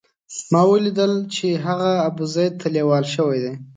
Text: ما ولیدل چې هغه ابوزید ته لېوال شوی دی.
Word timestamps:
ما 0.51 0.61
ولیدل 0.71 1.13
چې 1.35 1.47
هغه 1.65 1.89
ابوزید 2.07 2.53
ته 2.61 2.67
لېوال 2.75 3.05
شوی 3.15 3.39
دی. 3.43 3.53